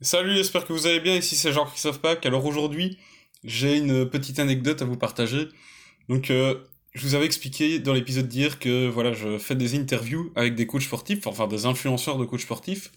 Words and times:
Salut, 0.00 0.32
j'espère 0.36 0.64
que 0.64 0.72
vous 0.72 0.86
allez 0.86 1.00
bien. 1.00 1.16
Ici 1.16 1.34
c'est 1.34 1.52
Jean-Christophe 1.52 2.00
Pack. 2.00 2.24
Alors 2.24 2.46
aujourd'hui, 2.46 2.98
j'ai 3.42 3.78
une 3.78 4.08
petite 4.08 4.38
anecdote 4.38 4.80
à 4.80 4.84
vous 4.84 4.96
partager. 4.96 5.48
Donc, 6.08 6.30
euh, 6.30 6.54
je 6.94 7.02
vous 7.04 7.16
avais 7.16 7.26
expliqué 7.26 7.80
dans 7.80 7.94
l'épisode 7.94 8.28
d'hier 8.28 8.60
que 8.60 8.86
voilà, 8.86 9.12
je 9.12 9.38
fais 9.38 9.56
des 9.56 9.76
interviews 9.76 10.32
avec 10.36 10.54
des 10.54 10.68
coachs 10.68 10.82
sportifs, 10.82 11.26
enfin 11.26 11.48
des 11.48 11.66
influenceurs 11.66 12.16
de 12.16 12.24
coachs 12.24 12.42
sportifs, 12.42 12.92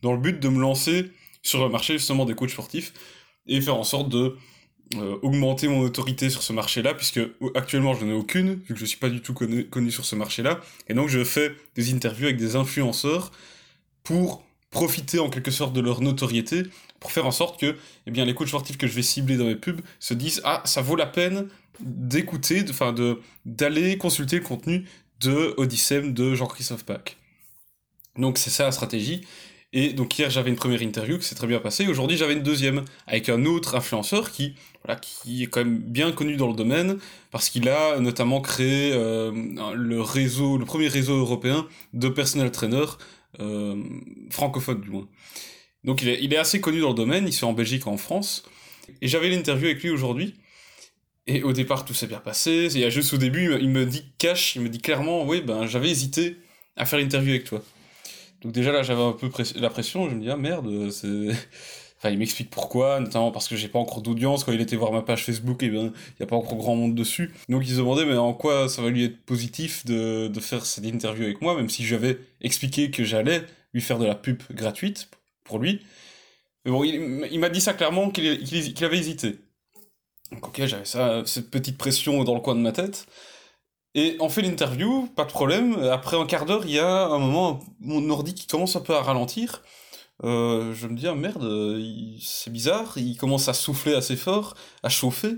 dans 0.00 0.12
le 0.12 0.18
but 0.18 0.40
de 0.40 0.48
me 0.48 0.58
lancer 0.58 1.10
sur 1.42 1.62
le 1.62 1.68
marché 1.68 1.92
justement 1.98 2.24
des 2.24 2.34
coachs 2.34 2.48
sportifs 2.48 2.94
et 3.46 3.60
faire 3.60 3.76
en 3.76 3.84
sorte 3.84 4.08
de 4.08 4.38
euh, 4.94 5.18
augmenter 5.20 5.68
mon 5.68 5.80
autorité 5.80 6.30
sur 6.30 6.42
ce 6.42 6.54
marché-là, 6.54 6.94
puisque 6.94 7.20
actuellement 7.54 7.92
je 7.92 8.06
n'en 8.06 8.12
ai 8.12 8.14
aucune, 8.14 8.54
vu 8.66 8.72
que 8.72 8.80
je 8.80 8.86
suis 8.86 8.98
pas 8.98 9.10
du 9.10 9.20
tout 9.20 9.34
connu, 9.34 9.68
connu 9.68 9.90
sur 9.90 10.06
ce 10.06 10.16
marché-là, 10.16 10.62
et 10.88 10.94
donc 10.94 11.10
je 11.10 11.22
fais 11.22 11.54
des 11.74 11.92
interviews 11.92 12.28
avec 12.28 12.38
des 12.38 12.56
influenceurs 12.56 13.30
pour 14.04 14.45
profiter 14.70 15.18
en 15.18 15.30
quelque 15.30 15.50
sorte 15.50 15.72
de 15.72 15.80
leur 15.80 16.00
notoriété 16.00 16.64
pour 17.00 17.12
faire 17.12 17.26
en 17.26 17.30
sorte 17.30 17.60
que 17.60 17.76
eh 18.06 18.10
bien, 18.10 18.24
les 18.24 18.34
coachs 18.34 18.48
sportifs 18.48 18.78
que 18.78 18.86
je 18.86 18.92
vais 18.92 19.02
cibler 19.02 19.36
dans 19.36 19.44
mes 19.44 19.56
pubs 19.56 19.80
se 20.00 20.14
disent 20.14 20.40
Ah, 20.44 20.62
ça 20.64 20.82
vaut 20.82 20.96
la 20.96 21.06
peine 21.06 21.48
d'écouter, 21.80 22.64
d'aller 23.44 23.98
consulter 23.98 24.36
le 24.36 24.44
contenu 24.44 24.84
de 25.20 25.54
Odyssem 25.56 26.12
de 26.12 26.34
Jean-Christophe 26.34 26.84
Pack. 26.84 27.16
Donc 28.16 28.38
c'est 28.38 28.50
ça 28.50 28.64
la 28.64 28.72
stratégie. 28.72 29.22
Et 29.72 29.92
donc 29.92 30.18
hier 30.18 30.30
j'avais 30.30 30.48
une 30.50 30.56
première 30.56 30.80
interview 30.80 31.18
qui 31.18 31.24
s'est 31.24 31.34
très 31.34 31.46
bien 31.46 31.58
passée. 31.58 31.86
Aujourd'hui 31.86 32.16
j'avais 32.16 32.32
une 32.32 32.42
deuxième 32.42 32.84
avec 33.06 33.28
un 33.28 33.44
autre 33.44 33.74
influenceur 33.74 34.30
qui, 34.30 34.54
voilà, 34.84 34.98
qui 34.98 35.42
est 35.42 35.46
quand 35.46 35.60
même 35.60 35.78
bien 35.78 36.12
connu 36.12 36.36
dans 36.36 36.48
le 36.48 36.54
domaine 36.54 36.98
parce 37.30 37.50
qu'il 37.50 37.68
a 37.68 37.98
notamment 38.00 38.40
créé 38.40 38.92
euh, 38.94 39.32
le 39.74 40.00
réseau, 40.00 40.56
le 40.56 40.64
premier 40.64 40.88
réseau 40.88 41.16
européen 41.16 41.66
de 41.92 42.08
personnel 42.08 42.50
trainers 42.52 42.96
euh, 43.40 43.82
francophone 44.30 44.80
du 44.80 44.90
moins. 44.90 45.08
Donc 45.84 46.02
il 46.02 46.32
est, 46.32 46.36
assez 46.36 46.60
connu 46.60 46.80
dans 46.80 46.88
le 46.88 46.94
domaine, 46.94 47.26
il 47.26 47.32
se 47.32 47.40
fait 47.40 47.46
en 47.46 47.52
Belgique 47.52 47.86
en 47.86 47.96
France. 47.96 48.44
Et 49.02 49.08
j'avais 49.08 49.28
l'interview 49.28 49.66
avec 49.66 49.82
lui 49.82 49.90
aujourd'hui. 49.90 50.34
Et 51.28 51.42
au 51.42 51.52
départ, 51.52 51.84
tout 51.84 51.94
s'est 51.94 52.06
bien 52.06 52.20
passé. 52.20 52.68
Il 52.72 52.80
y 52.80 52.84
a 52.84 52.90
juste 52.90 53.12
au 53.12 53.16
début, 53.16 53.56
il 53.60 53.68
me 53.68 53.84
dit 53.84 54.04
cash, 54.18 54.56
il 54.56 54.62
me 54.62 54.68
dit 54.68 54.80
clairement, 54.80 55.24
oui, 55.24 55.42
ben 55.42 55.66
j'avais 55.66 55.90
hésité 55.90 56.36
à 56.76 56.86
faire 56.86 56.98
l'interview 56.98 57.30
avec 57.30 57.44
toi. 57.44 57.62
Donc 58.42 58.52
déjà 58.52 58.72
là, 58.72 58.82
j'avais 58.82 59.02
un 59.02 59.12
peu 59.12 59.30
la 59.56 59.70
pression. 59.70 60.08
Je 60.08 60.14
me 60.14 60.20
dis 60.20 60.30
ah 60.30 60.36
merde, 60.36 60.90
c'est 60.90 61.28
Enfin, 61.98 62.10
il 62.10 62.18
m'explique 62.18 62.50
pourquoi, 62.50 63.00
notamment 63.00 63.30
parce 63.30 63.48
que 63.48 63.56
j'ai 63.56 63.68
pas 63.68 63.78
encore 63.78 64.02
d'audience. 64.02 64.44
Quand 64.44 64.52
il 64.52 64.60
était 64.60 64.76
voir 64.76 64.92
ma 64.92 65.02
page 65.02 65.24
Facebook, 65.24 65.62
et 65.62 65.66
eh 65.66 65.70
bien, 65.70 65.84
il 65.84 66.20
y 66.20 66.22
a 66.22 66.26
pas 66.26 66.36
encore 66.36 66.56
grand 66.56 66.76
monde 66.76 66.94
dessus. 66.94 67.32
Donc, 67.48 67.62
il 67.64 67.70
se 67.70 67.76
demandait, 67.78 68.04
mais 68.04 68.16
en 68.16 68.34
quoi 68.34 68.68
ça 68.68 68.82
va 68.82 68.90
lui 68.90 69.04
être 69.04 69.24
positif 69.24 69.86
de, 69.86 70.28
de 70.28 70.40
faire 70.40 70.66
cette 70.66 70.84
interview 70.84 71.24
avec 71.24 71.40
moi, 71.40 71.56
même 71.56 71.70
si 71.70 71.84
j'avais 71.86 72.18
expliqué 72.42 72.90
que 72.90 73.02
j'allais 73.04 73.42
lui 73.72 73.80
faire 73.80 73.98
de 73.98 74.06
la 74.06 74.14
pub 74.14 74.42
gratuite 74.50 75.08
pour 75.44 75.58
lui. 75.58 75.80
Mais 76.64 76.72
bon, 76.72 76.84
il, 76.84 77.38
m'a 77.38 77.48
dit 77.48 77.60
ça 77.60 77.74
clairement 77.74 78.10
qu'il 78.10 78.74
qu 78.74 78.84
avait 78.84 78.98
hésité. 78.98 79.38
Donc, 80.32 80.48
ok, 80.48 80.66
j'avais 80.66 80.84
ça, 80.84 81.22
cette 81.24 81.50
petite 81.50 81.78
pression 81.78 82.24
dans 82.24 82.34
le 82.34 82.40
coin 82.40 82.56
de 82.56 82.60
ma 82.60 82.72
tête. 82.72 83.06
Et 83.94 84.16
on 84.20 84.28
fait 84.28 84.42
l'interview, 84.42 85.06
pas 85.16 85.24
de 85.24 85.30
problème. 85.30 85.78
Après 85.90 86.18
un 86.18 86.26
quart 86.26 86.44
d'heure, 86.44 86.64
il 86.66 86.72
y 86.72 86.78
a 86.78 87.06
un 87.06 87.18
moment, 87.18 87.60
mon 87.80 88.10
ordi 88.10 88.34
qui 88.34 88.46
commence 88.46 88.76
un 88.76 88.80
peu 88.80 88.94
à 88.94 89.00
ralentir. 89.00 89.62
Euh, 90.24 90.74
je 90.74 90.86
me 90.86 90.96
dis, 90.96 91.06
ah, 91.06 91.14
merde, 91.14 91.80
c'est 92.20 92.52
bizarre, 92.52 92.96
il 92.96 93.16
commence 93.16 93.48
à 93.48 93.54
souffler 93.54 93.94
assez 93.94 94.16
fort, 94.16 94.54
à 94.82 94.88
chauffer, 94.88 95.36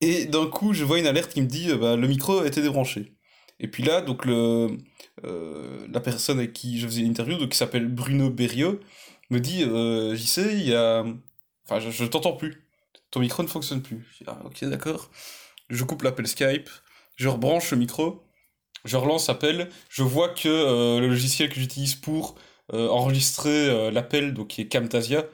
et 0.00 0.26
d'un 0.26 0.46
coup, 0.46 0.72
je 0.74 0.84
vois 0.84 0.98
une 0.98 1.06
alerte 1.06 1.32
qui 1.32 1.42
me 1.42 1.46
dit, 1.46 1.70
euh, 1.70 1.76
bah, 1.76 1.96
le 1.96 2.06
micro 2.08 2.40
a 2.40 2.46
été 2.46 2.62
débranché. 2.62 3.14
Et 3.60 3.68
puis 3.68 3.82
là, 3.82 4.00
donc, 4.00 4.24
le, 4.24 4.78
euh, 5.24 5.86
la 5.92 6.00
personne 6.00 6.38
avec 6.38 6.52
qui 6.52 6.78
je 6.78 6.86
faisais 6.86 7.02
l'interview, 7.02 7.48
qui 7.48 7.56
s'appelle 7.58 7.88
Bruno 7.88 8.30
Berriot, 8.30 8.80
me 9.30 9.40
dit, 9.40 9.64
euh, 9.64 10.14
j'y 10.14 10.26
sais, 10.26 10.54
il 10.54 10.68
y 10.68 10.74
a... 10.74 11.04
Enfin, 11.64 11.80
je, 11.80 11.90
je 11.90 12.04
t'entends 12.04 12.34
plus. 12.34 12.64
Ton 13.10 13.20
micro 13.20 13.42
ne 13.42 13.48
fonctionne 13.48 13.82
plus. 13.82 14.06
Je 14.12 14.18
dis, 14.18 14.24
ah, 14.28 14.40
ok, 14.44 14.64
d'accord. 14.66 15.10
Je 15.70 15.84
coupe 15.84 16.02
l'appel 16.02 16.26
Skype, 16.28 16.70
je 17.16 17.28
rebranche 17.28 17.72
le 17.72 17.78
micro, 17.78 18.24
je 18.84 18.96
relance 18.96 19.28
l'appel, 19.28 19.68
je 19.90 20.02
vois 20.02 20.30
que 20.30 20.98
le 20.98 21.06
logiciel 21.08 21.50
que 21.50 21.56
j'utilise 21.60 21.94
pour 21.94 22.36
euh, 22.72 22.88
enregistrer 22.88 23.68
euh, 23.68 23.90
l'appel, 23.90 24.34
donc 24.34 24.48
qui 24.48 24.62
est 24.62 24.68
Camtasia, 24.68 25.24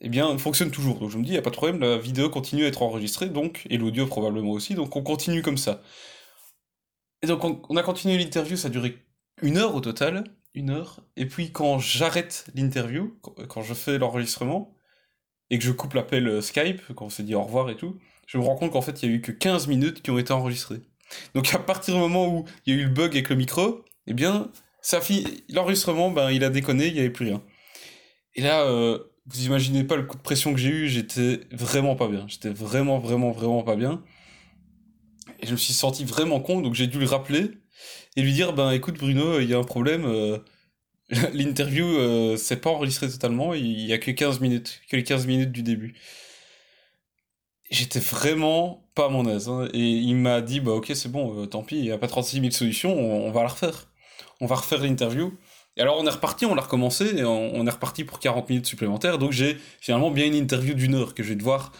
eh 0.00 0.08
bien, 0.08 0.36
fonctionne 0.38 0.70
toujours. 0.70 0.98
Donc 0.98 1.10
je 1.10 1.18
me 1.18 1.22
dis, 1.22 1.30
il 1.30 1.32
n'y 1.32 1.38
a 1.38 1.42
pas 1.42 1.50
de 1.50 1.56
problème, 1.56 1.80
la 1.80 1.98
vidéo 1.98 2.30
continue 2.30 2.64
à 2.64 2.68
être 2.68 2.82
enregistrée, 2.82 3.28
donc, 3.28 3.66
et 3.70 3.78
l'audio 3.78 4.06
probablement 4.06 4.50
aussi, 4.52 4.74
donc 4.74 4.94
on 4.96 5.02
continue 5.02 5.42
comme 5.42 5.58
ça. 5.58 5.82
Et 7.22 7.26
donc 7.26 7.44
on, 7.70 7.76
a 7.76 7.82
continué 7.82 8.18
l'interview, 8.18 8.56
ça 8.56 8.68
a 8.68 8.70
duré 8.70 8.98
une 9.42 9.58
heure 9.58 9.74
au 9.74 9.80
total, 9.80 10.24
une 10.54 10.70
heure, 10.70 11.00
et 11.16 11.26
puis 11.26 11.52
quand 11.52 11.78
j'arrête 11.78 12.46
l'interview, 12.54 13.18
quand 13.48 13.62
je 13.62 13.74
fais 13.74 13.98
l'enregistrement, 13.98 14.76
et 15.50 15.58
que 15.58 15.64
je 15.64 15.72
coupe 15.72 15.94
l'appel 15.94 16.26
euh, 16.28 16.40
Skype, 16.40 16.82
quand 16.94 17.06
on 17.06 17.10
s'est 17.10 17.22
dit 17.22 17.34
au 17.34 17.42
revoir 17.42 17.70
et 17.70 17.76
tout, 17.76 17.98
je 18.26 18.38
me 18.38 18.42
rends 18.42 18.56
compte 18.56 18.72
qu'en 18.72 18.82
fait, 18.82 19.02
il 19.02 19.08
n'y 19.08 19.14
a 19.14 19.18
eu 19.18 19.20
que 19.20 19.32
15 19.32 19.68
minutes 19.68 20.02
qui 20.02 20.10
ont 20.10 20.18
été 20.18 20.32
enregistrées. 20.32 20.80
Donc 21.34 21.54
à 21.54 21.58
partir 21.58 21.94
du 21.94 22.00
moment 22.00 22.26
où 22.26 22.44
il 22.64 22.74
y 22.74 22.78
a 22.78 22.82
eu 22.82 22.84
le 22.86 22.90
bug 22.90 23.12
avec 23.12 23.28
le 23.28 23.36
micro, 23.36 23.84
eh 24.06 24.14
bien, 24.14 24.50
l'enregistrement, 25.48 26.10
ben, 26.10 26.30
il 26.30 26.44
a 26.44 26.50
déconné, 26.50 26.86
il 26.86 26.94
n'y 26.94 27.00
avait 27.00 27.10
plus 27.10 27.26
rien. 27.26 27.42
Et 28.34 28.42
là, 28.42 28.62
euh, 28.62 28.98
vous 29.26 29.44
imaginez 29.46 29.84
pas 29.84 29.96
le 29.96 30.04
coup 30.04 30.16
de 30.16 30.22
pression 30.22 30.52
que 30.52 30.60
j'ai 30.60 30.68
eu, 30.68 30.88
j'étais 30.88 31.40
vraiment 31.50 31.96
pas 31.96 32.08
bien. 32.08 32.24
J'étais 32.28 32.50
vraiment, 32.50 32.98
vraiment, 32.98 33.32
vraiment 33.32 33.62
pas 33.62 33.76
bien. 33.76 34.02
Et 35.40 35.46
je 35.46 35.52
me 35.52 35.56
suis 35.56 35.72
senti 35.72 36.04
vraiment 36.04 36.40
con, 36.40 36.60
donc 36.60 36.74
j'ai 36.74 36.86
dû 36.86 36.98
le 36.98 37.06
rappeler 37.06 37.50
et 38.16 38.22
lui 38.22 38.32
dire, 38.32 38.52
ben 38.52 38.70
écoute 38.70 38.98
Bruno, 38.98 39.40
il 39.40 39.48
y 39.50 39.54
a 39.54 39.58
un 39.58 39.64
problème, 39.64 40.04
euh, 40.06 40.38
l'interview 41.34 41.86
euh, 41.86 42.36
c'est 42.36 42.60
pas 42.60 42.70
enregistré 42.70 43.08
totalement, 43.08 43.54
il 43.54 43.80
y 43.82 43.92
a 43.92 43.98
que 43.98 44.10
15 44.10 44.40
minutes, 44.40 44.80
que 44.88 44.96
les 44.96 45.04
15 45.04 45.26
minutes 45.26 45.52
du 45.52 45.62
début. 45.62 45.94
J'étais 47.70 48.00
vraiment 48.00 48.88
pas 48.94 49.06
à 49.06 49.08
mon 49.08 49.26
aise, 49.28 49.48
hein, 49.48 49.68
et 49.74 49.80
il 49.80 50.14
m'a 50.16 50.40
dit, 50.40 50.60
bah 50.60 50.72
ok 50.72 50.92
c'est 50.94 51.10
bon, 51.10 51.42
euh, 51.42 51.46
tant 51.46 51.62
pis, 51.64 51.76
il 51.76 51.82
n'y 51.82 51.90
a 51.90 51.98
pas 51.98 52.06
36 52.08 52.40
000 52.40 52.50
solutions, 52.52 52.96
on 52.98 53.30
va 53.32 53.42
la 53.42 53.48
refaire 53.48 53.88
on 54.40 54.46
va 54.46 54.56
refaire 54.56 54.82
l'interview. 54.82 55.36
Et 55.76 55.82
alors 55.82 55.98
on 55.98 56.06
est 56.06 56.10
reparti, 56.10 56.46
on 56.46 56.54
l'a 56.54 56.62
recommencé, 56.62 57.18
et 57.18 57.24
on, 57.24 57.66
est 57.66 57.70
reparti 57.70 58.04
pour 58.04 58.18
40 58.18 58.48
minutes 58.48 58.66
supplémentaires, 58.66 59.18
donc 59.18 59.32
j'ai 59.32 59.58
finalement 59.80 60.10
bien 60.10 60.26
une 60.26 60.34
interview 60.34 60.74
d'une 60.74 60.94
heure 60.94 61.14
que 61.14 61.22
je 61.22 61.30
vais 61.30 61.36
devoir 61.36 61.72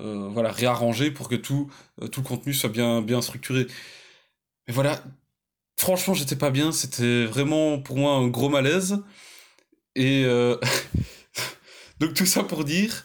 euh, 0.00 0.28
voilà, 0.32 0.52
réarranger 0.52 1.10
pour 1.10 1.28
que 1.28 1.34
tout, 1.34 1.70
euh, 2.00 2.06
tout 2.06 2.20
le 2.20 2.26
contenu 2.26 2.54
soit 2.54 2.70
bien, 2.70 3.02
bien 3.02 3.20
structuré. 3.22 3.66
Mais 4.68 4.74
voilà, 4.74 5.02
franchement 5.76 6.14
j'étais 6.14 6.36
pas 6.36 6.50
bien, 6.50 6.70
c'était 6.72 7.24
vraiment 7.24 7.80
pour 7.80 7.96
moi 7.96 8.14
un 8.14 8.28
gros 8.28 8.48
malaise. 8.48 9.02
Et 9.96 10.24
euh, 10.24 10.56
donc 12.00 12.14
tout 12.14 12.26
ça 12.26 12.44
pour 12.44 12.64
dire, 12.64 13.04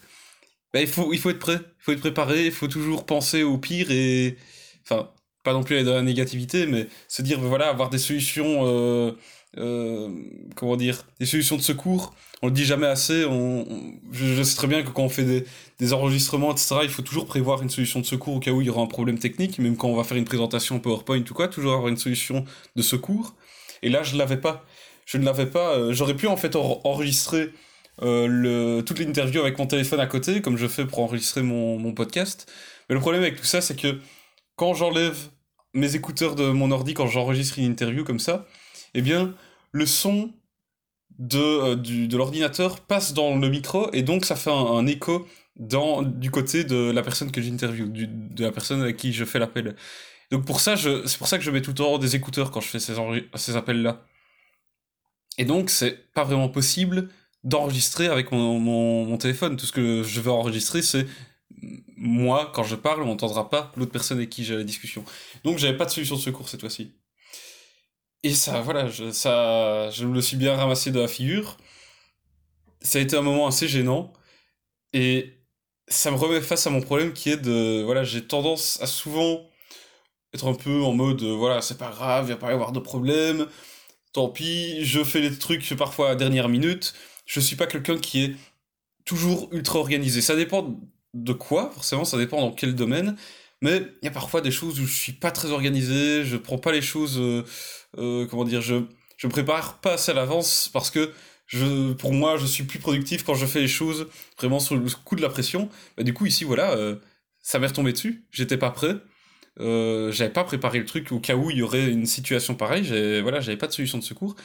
bah, 0.74 0.82
il, 0.82 0.88
faut, 0.88 1.12
il 1.12 1.20
faut 1.20 1.32
être 1.32 1.40
prêt, 1.40 1.60
il 1.60 1.84
faut 1.84 1.92
être 1.92 2.00
préparé, 2.02 2.46
il 2.46 2.52
faut 2.52 2.68
toujours 2.68 3.06
penser 3.06 3.44
au 3.44 3.58
pire 3.58 3.90
et... 3.92 4.38
Enfin, 4.84 5.10
pas 5.46 5.54
non 5.54 5.64
plus 5.64 5.76
aller 5.76 5.86
dans 5.86 5.94
la 5.94 6.02
négativité, 6.02 6.66
mais 6.66 6.88
se 7.08 7.22
dire, 7.22 7.40
voilà, 7.40 7.70
avoir 7.70 7.90
des 7.90 8.00
solutions, 8.00 8.68
euh, 8.68 9.12
euh, 9.58 10.10
comment 10.56 10.76
dire, 10.76 11.06
des 11.20 11.26
solutions 11.26 11.56
de 11.56 11.62
secours. 11.62 12.14
On 12.42 12.48
le 12.48 12.54
dit 12.54 12.66
jamais 12.66 12.88
assez. 12.88 13.24
On, 13.26 13.66
je, 14.12 14.44
sais 14.44 14.56
très 14.58 14.68
bien 14.68 14.84
que 14.84 14.90
quand 14.90 15.04
on 15.04 15.10
fait 15.10 15.24
des, 15.24 15.46
des, 15.80 15.94
enregistrements, 15.94 16.52
etc., 16.52 16.78
il 16.84 16.90
faut 16.90 17.04
toujours 17.04 17.28
prévoir 17.28 17.62
une 17.62 17.70
solution 17.70 18.02
de 18.02 18.06
secours 18.06 18.36
au 18.36 18.40
cas 18.40 18.52
où 18.52 18.62
il 18.62 18.68
y 18.68 18.70
aura 18.70 18.82
un 18.82 18.88
problème 18.88 19.20
technique, 19.20 19.60
même 19.60 19.78
quand 19.78 19.88
on 19.88 19.96
va 19.96 20.04
faire 20.04 20.18
une 20.18 20.26
présentation 20.26 20.80
PowerPoint 20.80 21.24
ou 21.30 21.34
quoi, 21.34 21.48
toujours 21.48 21.74
avoir 21.74 21.88
une 21.88 21.98
solution 21.98 22.44
de 22.76 22.82
secours. 22.82 23.36
Et 23.84 23.90
là, 23.90 24.04
je 24.04 24.18
l'avais 24.18 24.38
pas. 24.38 24.66
Je 25.06 25.18
ne 25.18 25.26
l'avais 25.26 25.46
pas. 25.46 25.76
Euh, 25.78 25.94
j'aurais 25.94 26.16
pu 26.16 26.28
en 26.28 26.38
fait 26.38 26.56
enregistrer 26.56 27.52
euh, 28.02 28.28
le, 28.28 28.82
toute 28.84 29.00
l'interview 29.00 29.42
avec 29.42 29.58
mon 29.60 29.68
téléphone 29.68 30.00
à 30.00 30.08
côté, 30.08 30.42
comme 30.42 30.58
je 30.58 30.68
fais 30.68 30.86
pour 30.86 31.00
enregistrer 31.00 31.44
mon, 31.44 31.78
mon 31.78 31.94
podcast. 31.94 32.52
Mais 32.90 32.96
le 32.96 33.02
problème 33.02 33.22
avec 33.22 33.38
tout 33.38 33.46
ça, 33.46 33.62
c'est 33.62 33.80
que 33.80 34.00
quand 34.56 34.74
j'enlève 34.74 35.30
mes 35.76 35.96
écouteurs 35.96 36.36
de 36.36 36.50
mon 36.50 36.72
ordi 36.72 36.94
quand 36.94 37.08
j'enregistre 37.08 37.60
une 37.60 37.66
interview 37.66 38.04
comme 38.04 38.20
ça, 38.20 38.48
eh 38.94 39.02
bien, 39.02 39.36
le 39.72 39.86
son 39.86 40.34
de, 41.20 41.38
euh, 41.38 41.76
de 41.76 42.18
l'ordinateur 42.18 42.80
passe 42.82 43.14
dans 43.14 43.36
le 43.36 43.50
micro 43.50 43.90
et 43.94 44.02
donc 44.02 44.26
ça 44.26 44.36
fait 44.36 44.52
un, 44.52 44.86
écho 44.88 45.28
dans, 45.56 46.02
du 46.02 46.32
côté 46.32 46.64
de 46.64 46.92
la 46.92 47.02
personne 47.04 47.32
que 47.32 47.42
j'interviewe, 47.42 47.88
de 47.90 48.44
la 48.44 48.52
personne 48.52 48.82
avec 48.82 48.98
qui 48.98 49.14
je 49.14 49.24
fais 49.26 49.40
l'appel. 49.40 49.76
Donc 50.32 50.46
pour 50.46 50.60
ça, 50.60 50.76
c'est 50.78 51.18
pour 51.18 51.28
ça 51.28 51.38
que 51.38 51.44
je 51.44 51.52
mets 51.52 51.62
tout 51.62 51.72
le 51.72 51.76
temps 51.76 51.98
des 51.98 52.16
écouteurs 52.16 52.52
quand 52.52 52.62
je 52.62 52.68
fais 52.68 52.80
ces, 52.80 52.96
ces 53.36 53.56
appels-là. 53.56 54.02
Et 55.38 55.46
donc, 55.46 55.70
c'est 55.70 56.12
pas 56.14 56.24
vraiment 56.24 56.50
possible 56.50 57.10
d'enregistrer 57.44 58.08
avec 58.08 58.32
mon, 58.32 58.60
mon, 58.60 59.18
téléphone. 59.18 59.58
Tout 59.58 59.66
ce 59.66 59.72
que 59.72 60.04
je 60.04 60.22
veux 60.22 60.32
enregistrer, 60.32 60.82
c'est 60.82 61.06
moi, 61.98 62.52
quand 62.54 62.64
je 62.64 62.76
parle, 62.76 63.02
on 63.04 63.08
n'entendra 63.08 63.50
pas 63.50 63.72
l'autre 63.76 63.92
personne 63.92 64.18
avec 64.18 64.30
qui 64.30 64.44
j'ai 64.44 64.56
la 64.56 64.64
discussion. 64.64 65.04
Donc 65.44 65.58
j'avais 65.58 65.78
pas 65.78 65.86
de 65.86 65.92
solution 65.92 66.16
de 66.16 66.22
secours 66.22 66.50
cette 66.50 66.62
fois-ci. 66.62 66.94
Et 68.24 68.34
ça, 68.34 68.62
voilà, 68.62 68.88
je, 68.88 69.12
ça, 69.12 69.90
je 69.92 70.06
me 70.06 70.14
le 70.14 70.22
suis 70.22 70.38
bien 70.38 70.56
ramassé 70.56 70.92
de 70.92 71.00
la 71.00 71.08
figure. 71.08 71.58
Ça 72.82 73.00
a 73.00 73.02
été 73.02 73.16
un 73.16 73.22
moment 73.22 73.48
assez 73.48 73.68
gênant. 73.68 74.14
Et 74.94 75.34
ça 75.88 76.12
me 76.12 76.18
remet 76.18 76.42
face 76.42 76.66
à 76.68 76.70
mon 76.70 76.82
problème 76.82 77.14
qui 77.14 77.30
est 77.30 77.38
de, 77.38 77.84
voilà, 77.84 78.04
j'ai 78.04 78.26
tendance 78.26 78.82
à 78.82 78.88
souvent 78.88 79.48
être 80.34 80.48
un 80.48 80.54
peu 80.56 80.84
en 80.84 80.94
mode, 80.94 81.24
voilà, 81.24 81.62
c'est 81.62 81.78
pas 81.78 81.90
grave, 81.92 82.26
il 82.28 82.32
va 82.34 82.38
pas 82.38 82.50
y 82.52 82.54
avoir 82.54 82.72
de 82.72 82.80
problème. 82.80 83.48
Tant 84.14 84.30
pis, 84.30 84.86
je 84.86 85.04
fais 85.04 85.22
les 85.22 85.38
trucs 85.38 85.76
parfois 85.78 86.08
à 86.08 86.10
la 86.12 86.16
dernière 86.16 86.50
minute. 86.50 86.94
Je 87.26 87.40
suis 87.40 87.56
pas 87.56 87.68
quelqu'un 87.68 87.98
qui 87.98 88.24
est 88.24 88.36
toujours 89.06 89.50
ultra 89.54 89.80
organisé. 89.80 90.22
Ça 90.22 90.36
dépend 90.36 90.80
de 91.16 91.34
quoi, 91.34 91.72
forcément, 91.74 92.06
ça 92.06 92.18
dépend 92.18 92.42
dans 92.42 92.52
quel 92.52 92.76
domaine. 92.76 93.18
Mais 93.62 93.82
il 94.02 94.06
y 94.06 94.08
a 94.08 94.12
parfois 94.12 94.42
des 94.42 94.52
choses 94.52 94.80
où 94.80 94.86
je 94.86 94.94
suis 94.96 95.14
pas 95.14 95.32
très 95.32 95.52
organisé, 95.52 96.26
je 96.26 96.38
prends 96.38 96.58
pas 96.60 96.72
les 96.72 96.82
choses, 96.82 97.18
euh, 97.20 97.44
euh, 97.98 98.28
comment 98.28 98.44
dire, 98.46 98.62
je 98.62 98.84
je 99.18 99.28
prépare 99.28 99.80
pas 99.80 99.94
assez 99.94 100.12
à 100.12 100.14
l'avance 100.14 100.70
parce 100.74 100.92
que 100.92 101.14
je, 101.48 101.94
pour 101.94 102.14
moi, 102.14 102.38
je 102.38 102.46
suis 102.46 102.64
plus 102.64 102.80
productif 102.80 103.24
quand 103.24 103.36
je 103.36 103.46
fais 103.46 103.62
les 103.62 103.68
choses 103.68 104.08
vraiment 104.38 104.60
sous 104.60 104.76
le 104.76 104.86
coup 105.06 105.16
de 105.16 105.22
la 105.22 105.30
pression. 105.30 105.70
Bah, 105.98 106.04
du 106.04 106.14
coup, 106.14 106.26
ici, 106.26 106.44
voilà, 106.44 106.72
euh, 106.72 106.98
ça 107.42 107.60
m'est 107.60 107.68
retombé 107.68 107.94
dessus. 107.94 108.26
J'étais 108.32 108.58
pas 108.58 108.72
prêt. 108.72 108.96
Euh, 109.62 110.12
j'avais 110.12 110.34
pas 110.34 110.44
préparé 110.44 110.80
le 110.80 110.86
truc 110.86 111.12
au 111.12 111.20
cas 111.20 111.36
où 111.36 111.50
il 111.50 111.58
y 111.58 111.62
aurait 111.62 111.90
une 111.90 112.06
situation 112.06 112.56
pareille. 112.56 112.84
J'ai, 112.84 113.22
voilà, 113.22 113.40
j'avais 113.40 113.58
pas 113.58 113.68
de 113.68 113.74
solution 113.74 113.98
de 113.98 114.04
secours. 114.04 114.36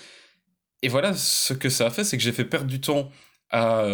Et 0.83 0.89
voilà, 0.89 1.15
ce 1.15 1.53
que 1.53 1.69
ça 1.69 1.87
a 1.87 1.91
fait, 1.91 2.05
c'est 2.05 2.17
que 2.17 2.23
j'ai 2.23 2.33
fait 2.33 2.45
perdre 2.45 2.69
du 2.69 2.81
temps 2.81 3.11
à, 3.51 3.85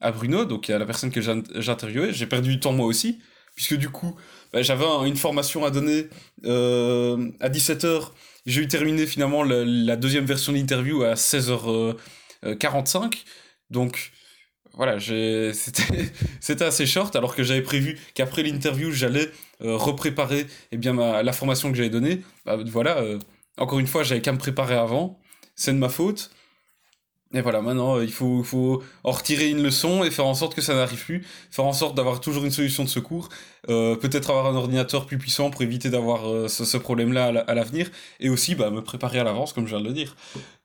à 0.00 0.12
Bruno, 0.12 0.44
donc 0.44 0.70
à 0.70 0.78
la 0.78 0.86
personne 0.86 1.10
que 1.10 1.20
j'ai 1.20 1.70
interviewée. 1.70 2.12
J'ai 2.12 2.26
perdu 2.26 2.50
du 2.50 2.60
temps 2.60 2.72
moi 2.72 2.86
aussi, 2.86 3.18
puisque 3.54 3.74
du 3.74 3.88
coup, 3.88 4.16
bah, 4.52 4.62
j'avais 4.62 4.84
une 5.06 5.16
formation 5.16 5.64
à 5.64 5.70
donner 5.70 6.08
euh, 6.44 7.30
à 7.40 7.48
17h. 7.48 8.10
J'ai 8.46 8.62
eu 8.62 8.68
terminé 8.68 9.06
finalement 9.06 9.42
la, 9.42 9.96
deuxième 9.96 10.24
version 10.24 10.52
de 10.52 10.58
l'interview 10.58 11.02
à 11.02 11.14
16h. 11.14 11.96
45. 12.58 13.14
Euh, 13.14 13.18
Donc 13.70 14.12
voilà, 14.74 14.98
c'était 16.40 16.64
assez 16.64 16.86
short, 16.86 17.14
alors 17.16 17.34
que 17.34 17.42
j'avais 17.42 17.62
prévu 17.62 17.98
qu'après 18.14 18.42
l'interview, 18.42 18.90
j'allais 18.90 19.30
euh, 19.62 19.76
repréparer 19.76 20.46
eh 20.72 20.76
bien, 20.76 20.94
la 21.22 21.32
formation 21.32 21.70
que 21.70 21.76
j'avais 21.76 21.90
donnée. 21.90 22.22
Bah, 22.46 22.56
voilà, 22.64 22.98
euh, 22.98 23.18
encore 23.58 23.78
une 23.78 23.86
fois, 23.86 24.02
j'avais 24.02 24.22
qu'à 24.22 24.32
me 24.32 24.38
préparer 24.38 24.74
avant. 24.74 25.18
C'est 25.54 25.72
de 25.72 25.78
ma 25.78 25.88
faute. 25.90 26.30
Et 27.32 27.42
voilà, 27.42 27.62
maintenant, 27.62 27.96
euh, 27.96 28.04
il 28.04 28.10
faut, 28.10 28.42
faut 28.42 28.82
en 29.04 29.12
retirer 29.12 29.50
une 29.50 29.62
leçon 29.62 30.02
et 30.02 30.10
faire 30.10 30.26
en 30.26 30.34
sorte 30.34 30.52
que 30.54 30.60
ça 30.60 30.74
n'arrive 30.74 31.04
plus, 31.04 31.24
faire 31.52 31.64
en 31.64 31.72
sorte 31.72 31.96
d'avoir 31.96 32.20
toujours 32.20 32.44
une 32.44 32.50
solution 32.50 32.82
de 32.82 32.88
secours, 32.88 33.28
euh, 33.68 33.94
peut-être 33.94 34.30
avoir 34.30 34.46
un 34.46 34.56
ordinateur 34.56 35.06
plus 35.06 35.16
puissant 35.16 35.48
pour 35.50 35.62
éviter 35.62 35.90
d'avoir 35.90 36.28
euh, 36.28 36.48
ce, 36.48 36.76
problème-là 36.76 37.44
à 37.46 37.54
l'avenir, 37.54 37.88
et 38.18 38.30
aussi 38.30 38.56
bah, 38.56 38.70
me 38.70 38.82
préparer 38.82 39.20
à 39.20 39.24
l'avance, 39.24 39.52
comme 39.52 39.66
je 39.66 39.76
viens 39.76 39.80
de 39.80 39.86
le 39.86 39.94
dire. 39.94 40.16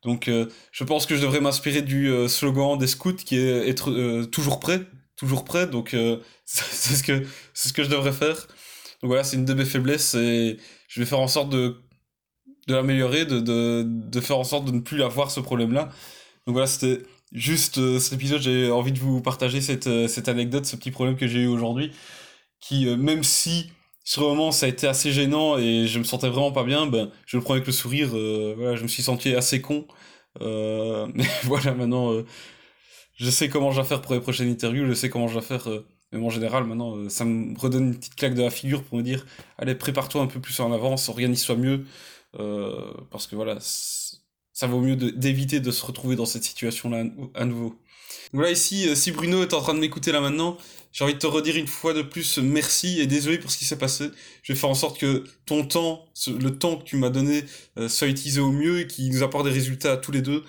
Donc, 0.03 0.29
je 0.71 0.83
pense 0.83 1.05
que 1.07 1.15
je 1.15 1.21
devrais 1.21 1.41
m'inspirer 1.41 1.81
du 1.81 2.11
slogan 2.27 2.77
des 2.77 2.85
scouts 2.87 3.13
qui 3.13 3.37
est 3.37 3.67
être 3.67 4.25
toujours 4.25 4.59
prêt, 4.59 4.81
toujours 5.15 5.43
prêt, 5.45 5.65
donc 5.65 5.95
c'est 6.45 6.95
ce, 6.95 7.03
que, 7.03 7.25
ce 7.53 7.73
que 7.73 7.83
je 7.83 7.89
devrais 7.89 8.11
faire. 8.11 8.35
Donc 9.01 9.09
voilà, 9.09 9.23
c'est 9.23 9.35
une 9.35 9.45
de 9.45 9.53
mes 9.53 9.65
faiblesses, 9.65 10.13
et 10.13 10.57
je 10.87 10.99
vais 10.99 11.05
faire 11.05 11.19
en 11.19 11.27
sorte 11.27 11.49
de, 11.49 11.77
de 12.67 12.73
l'améliorer, 12.75 13.25
de, 13.25 13.39
de, 13.39 13.83
de 13.85 14.19
faire 14.21 14.37
en 14.37 14.43
sorte 14.43 14.65
de 14.65 14.71
ne 14.71 14.79
plus 14.79 15.03
avoir 15.03 15.31
ce 15.31 15.39
problème-là. 15.39 15.89
Donc 16.45 16.53
voilà, 16.53 16.67
c'était 16.67 17.03
juste 17.31 17.79
euh, 17.79 17.99
cet 17.99 18.13
épisode, 18.13 18.41
j'ai 18.41 18.71
envie 18.71 18.91
de 18.91 18.99
vous 18.99 19.21
partager 19.21 19.61
cette, 19.61 19.87
euh, 19.87 20.07
cette 20.07 20.29
anecdote, 20.29 20.65
ce 20.65 20.75
petit 20.75 20.91
problème 20.91 21.15
que 21.17 21.27
j'ai 21.27 21.41
eu 21.41 21.47
aujourd'hui, 21.47 21.91
qui, 22.61 22.87
euh, 22.87 22.97
même 22.97 23.23
si 23.23 23.71
sur 24.03 24.23
le 24.23 24.29
moment 24.29 24.51
ça 24.51 24.67
a 24.67 24.69
été 24.69 24.87
assez 24.87 25.11
gênant 25.11 25.57
et 25.57 25.87
je 25.87 25.99
me 25.99 26.03
sentais 26.03 26.29
vraiment 26.29 26.51
pas 26.51 26.63
bien, 26.63 26.85
ben, 26.87 27.11
je 27.25 27.37
le 27.37 27.43
prends 27.43 27.53
avec 27.55 27.65
le 27.67 27.73
sourire, 27.73 28.09
voilà, 28.09 28.75
je 28.75 28.83
me 28.83 28.87
suis 28.87 29.03
senti 29.03 29.33
assez 29.35 29.61
con. 29.61 29.87
mais 30.41 31.25
voilà, 31.43 31.73
maintenant, 31.73 32.13
je 33.15 33.29
sais 33.29 33.49
comment 33.49 33.71
je 33.71 33.81
vais 33.81 33.87
faire 33.87 34.01
pour 34.01 34.13
les 34.13 34.19
prochaines 34.21 34.49
interviews, 34.49 34.85
je 34.87 34.93
sais 34.93 35.09
comment 35.09 35.27
je 35.27 35.35
vais 35.39 35.45
faire, 35.45 35.67
même 36.11 36.23
en 36.23 36.29
général, 36.29 36.65
maintenant, 36.65 37.09
ça 37.09 37.25
me 37.25 37.57
redonne 37.57 37.87
une 37.87 37.97
petite 37.97 38.15
claque 38.15 38.35
de 38.35 38.43
la 38.43 38.51
figure 38.51 38.83
pour 38.83 38.97
me 38.97 39.03
dire, 39.03 39.25
allez, 39.57 39.75
prépare-toi 39.75 40.21
un 40.21 40.27
peu 40.27 40.39
plus 40.39 40.59
en 40.59 40.71
avance, 40.71 41.09
organise-toi 41.09 41.55
mieux, 41.55 41.85
parce 43.11 43.27
que 43.27 43.35
voilà, 43.35 43.57
ça 44.55 44.67
vaut 44.67 44.79
mieux 44.79 44.95
d'éviter 44.95 45.59
de, 45.59 45.69
se 45.69 45.85
retrouver 45.85 46.15
dans 46.15 46.25
cette 46.25 46.45
situation-là 46.45 47.03
à 47.35 47.45
nouveau. 47.45 47.75
Voilà, 48.31 48.51
ici, 48.51 48.87
euh, 48.87 48.95
si 48.95 49.11
Bruno 49.11 49.43
est 49.43 49.53
en 49.53 49.61
train 49.61 49.73
de 49.73 49.79
m'écouter 49.79 50.13
là 50.13 50.21
maintenant, 50.21 50.57
j'ai 50.93 51.03
envie 51.03 51.13
de 51.13 51.19
te 51.19 51.27
redire 51.27 51.57
une 51.57 51.67
fois 51.67 51.93
de 51.93 52.01
plus 52.01 52.37
merci 52.37 53.01
et 53.01 53.05
désolé 53.05 53.37
pour 53.37 53.51
ce 53.51 53.57
qui 53.57 53.65
s'est 53.65 53.77
passé. 53.77 54.09
Je 54.43 54.53
vais 54.53 54.57
faire 54.57 54.69
en 54.69 54.75
sorte 54.75 54.97
que 54.97 55.25
ton 55.45 55.65
temps, 55.65 56.05
le 56.27 56.57
temps 56.57 56.77
que 56.77 56.85
tu 56.85 56.95
m'as 56.95 57.09
donné, 57.09 57.43
euh, 57.77 57.89
soit 57.89 58.07
utilisé 58.07 58.39
au 58.39 58.51
mieux 58.51 58.79
et 58.79 58.87
qu'il 58.87 59.11
nous 59.11 59.23
apporte 59.23 59.45
des 59.45 59.51
résultats 59.51 59.91
à 59.91 59.97
tous 59.97 60.13
les 60.13 60.21
deux. 60.21 60.43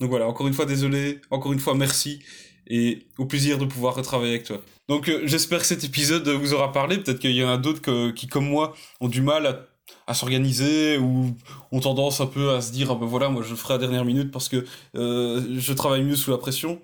Donc 0.00 0.10
voilà, 0.10 0.26
encore 0.26 0.48
une 0.48 0.54
fois 0.54 0.66
désolé, 0.66 1.20
encore 1.30 1.52
une 1.52 1.60
fois 1.60 1.76
merci 1.76 2.18
et 2.66 3.06
au 3.16 3.26
plaisir 3.26 3.58
de 3.58 3.64
pouvoir 3.64 3.94
retravailler 3.94 4.32
avec 4.32 4.44
toi. 4.44 4.60
Donc 4.88 5.08
euh, 5.08 5.22
j'espère 5.24 5.60
que 5.60 5.66
cet 5.66 5.84
épisode 5.84 6.28
vous 6.28 6.52
aura 6.52 6.72
parlé, 6.72 6.98
peut-être 6.98 7.20
qu'il 7.20 7.30
y 7.30 7.44
en 7.44 7.50
a 7.50 7.58
d'autres 7.58 8.10
qui 8.10 8.26
comme 8.26 8.48
moi 8.48 8.74
ont 9.00 9.08
du 9.08 9.22
mal 9.22 9.46
à 9.46 9.71
à 10.06 10.14
s'organiser 10.14 10.98
ou 10.98 11.36
ont 11.70 11.80
tendance 11.80 12.20
un 12.20 12.26
peu 12.26 12.50
à 12.50 12.60
se 12.60 12.72
dire 12.72 12.90
ah 12.90 12.94
ben 12.94 13.06
voilà 13.06 13.28
moi 13.28 13.42
je 13.42 13.54
ferai 13.54 13.74
à 13.74 13.78
dernière 13.78 14.04
minute 14.04 14.30
parce 14.30 14.48
que 14.48 14.64
euh, 14.96 15.58
je 15.58 15.72
travaille 15.72 16.02
mieux 16.02 16.16
sous 16.16 16.30
la 16.30 16.38
pression. 16.38 16.80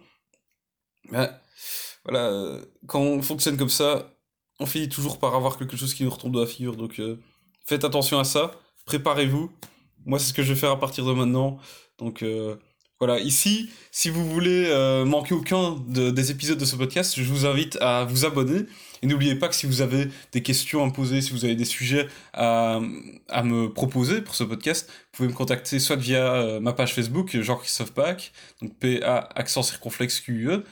Ben, 1.10 1.30
voilà 2.04 2.26
euh, 2.26 2.64
quand 2.86 3.00
on 3.00 3.22
fonctionne 3.22 3.56
comme 3.56 3.68
ça 3.68 4.10
on 4.60 4.66
finit 4.66 4.88
toujours 4.88 5.18
par 5.18 5.34
avoir 5.34 5.58
quelque 5.58 5.76
chose 5.76 5.94
qui 5.94 6.04
nous 6.04 6.10
retombe 6.10 6.34
de 6.34 6.40
la 6.40 6.46
figure. 6.46 6.76
Donc 6.76 6.98
euh, 7.00 7.18
faites 7.66 7.84
attention 7.84 8.18
à 8.18 8.24
ça. 8.24 8.52
Préparez-vous. 8.86 9.50
Moi 10.06 10.18
c'est 10.18 10.28
ce 10.28 10.32
que 10.32 10.42
je 10.42 10.52
vais 10.52 10.58
faire 10.58 10.70
à 10.70 10.80
partir 10.80 11.04
de 11.04 11.12
maintenant. 11.12 11.58
Donc 11.98 12.24
voilà, 13.00 13.20
ici, 13.20 13.70
si 13.92 14.10
vous 14.10 14.28
voulez 14.28 14.64
euh, 14.66 15.04
manquer 15.04 15.32
aucun 15.34 15.76
des 15.86 16.32
épisodes 16.32 16.58
de 16.58 16.64
ce 16.64 16.74
podcast, 16.74 17.14
je 17.16 17.22
vous 17.22 17.46
invite 17.46 17.78
à 17.80 18.04
vous 18.04 18.24
abonner. 18.24 18.62
Et 19.02 19.06
n'oubliez 19.06 19.36
pas 19.36 19.46
que 19.48 19.54
si 19.54 19.66
vous 19.66 19.82
avez 19.82 20.08
des 20.32 20.42
questions 20.42 20.82
à 20.82 20.86
me 20.86 20.90
poser, 20.90 21.20
si 21.20 21.30
vous 21.30 21.44
avez 21.44 21.54
des 21.54 21.64
sujets 21.64 22.08
à, 22.32 22.80
à 23.28 23.44
me 23.44 23.72
proposer 23.72 24.20
pour 24.20 24.34
ce 24.34 24.42
podcast, 24.42 24.90
vous 24.90 24.94
pouvez 25.12 25.28
me 25.28 25.34
contacter 25.34 25.78
soit 25.78 25.94
via 25.94 26.34
euh, 26.34 26.58
ma 26.58 26.72
page 26.72 26.92
Facebook, 26.92 27.40
Jean-Christophe 27.40 27.92
Pack, 27.92 28.32
donc 28.60 28.76
P-A 28.78 29.28
accent 29.36 29.62
circonflexe 29.62 30.18
Q-E, 30.20 30.64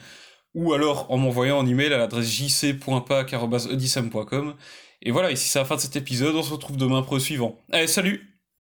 ou 0.53 0.73
alors 0.73 1.09
en 1.09 1.15
m'envoyant 1.17 1.61
un 1.61 1.65
email 1.65 1.93
à 1.93 1.97
l'adresse 1.97 2.29
jc.pac.edisam.com. 2.29 4.55
Et 5.01 5.11
voilà, 5.11 5.31
ici 5.31 5.47
c'est 5.47 5.59
la 5.59 5.65
fin 5.65 5.77
de 5.77 5.81
cet 5.81 5.95
épisode, 5.95 6.35
on 6.35 6.43
se 6.43 6.51
retrouve 6.51 6.75
demain 6.75 7.03
pour 7.03 7.13
le 7.13 7.21
suivant. 7.21 7.63
Allez, 7.71 7.87
salut 7.87 8.36